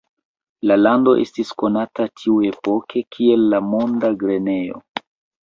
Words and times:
La 0.69 0.77
lando 0.77 1.11
estis 1.23 1.51
konata 1.63 2.07
tiuepoke 2.21 3.05
kiel 3.17 3.45
la 3.53 3.61
"monda 3.75 4.13
grenejo". 4.27 4.83